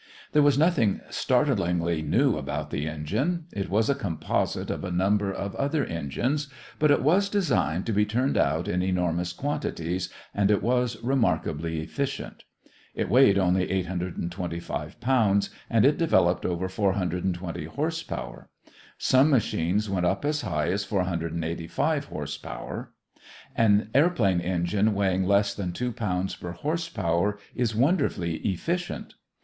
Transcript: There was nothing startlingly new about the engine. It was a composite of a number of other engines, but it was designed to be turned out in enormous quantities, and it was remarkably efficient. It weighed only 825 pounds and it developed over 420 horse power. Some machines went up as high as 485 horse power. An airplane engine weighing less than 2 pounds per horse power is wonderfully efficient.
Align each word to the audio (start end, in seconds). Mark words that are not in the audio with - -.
There 0.31 0.41
was 0.41 0.57
nothing 0.57 0.99
startlingly 1.11 2.01
new 2.01 2.35
about 2.35 2.71
the 2.71 2.87
engine. 2.87 3.45
It 3.53 3.69
was 3.69 3.87
a 3.87 3.93
composite 3.93 4.71
of 4.71 4.83
a 4.83 4.89
number 4.89 5.31
of 5.31 5.53
other 5.57 5.85
engines, 5.85 6.47
but 6.79 6.89
it 6.89 7.03
was 7.03 7.29
designed 7.29 7.85
to 7.85 7.93
be 7.93 8.03
turned 8.03 8.35
out 8.35 8.67
in 8.67 8.81
enormous 8.81 9.31
quantities, 9.31 10.09
and 10.33 10.49
it 10.49 10.63
was 10.63 10.99
remarkably 11.03 11.81
efficient. 11.81 12.41
It 12.95 13.09
weighed 13.11 13.37
only 13.37 13.69
825 13.69 14.99
pounds 14.99 15.51
and 15.69 15.85
it 15.85 15.99
developed 15.99 16.47
over 16.47 16.67
420 16.67 17.65
horse 17.65 18.01
power. 18.01 18.49
Some 18.97 19.29
machines 19.29 19.87
went 19.87 20.07
up 20.07 20.25
as 20.25 20.41
high 20.41 20.69
as 20.71 20.83
485 20.83 22.05
horse 22.05 22.37
power. 22.39 22.91
An 23.55 23.91
airplane 23.93 24.39
engine 24.39 24.95
weighing 24.95 25.25
less 25.27 25.53
than 25.53 25.73
2 25.73 25.91
pounds 25.91 26.35
per 26.35 26.53
horse 26.53 26.89
power 26.89 27.37
is 27.53 27.75
wonderfully 27.75 28.37
efficient. 28.37 29.13